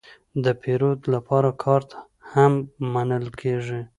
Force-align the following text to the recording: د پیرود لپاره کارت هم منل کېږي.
د 0.43 0.45
پیرود 0.61 0.99
لپاره 1.13 1.49
کارت 1.63 1.89
هم 2.31 2.53
منل 2.93 3.25
کېږي. 3.41 3.81